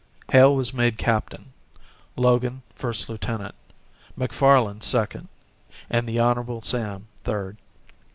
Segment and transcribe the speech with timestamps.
[0.31, 1.53] Hale was made captain,
[2.15, 3.53] Logan first lieutenant,
[4.17, 5.27] Macfarlan second,
[5.91, 6.61] and the Hon.
[6.63, 7.57] Sam third.